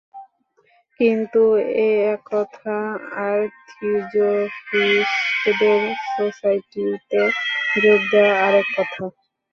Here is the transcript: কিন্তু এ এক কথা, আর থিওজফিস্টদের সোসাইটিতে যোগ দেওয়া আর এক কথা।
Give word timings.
কিন্তু 0.99 1.41
এ 1.79 1.89
এক 2.13 2.21
কথা, 2.31 2.75
আর 3.21 3.37
থিওজফিস্টদের 3.69 5.01
সোসাইটিতে 6.13 7.21
যোগ 7.81 7.99
দেওয়া 8.11 8.33
আর 8.45 8.53
এক 8.53 8.67
কথা। 8.77 9.03